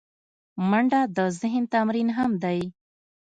منډه 0.69 1.01
د 1.17 1.19
ذهن 1.39 1.63
تمرین 1.73 2.09
هم 2.17 2.31
دی 2.43 2.59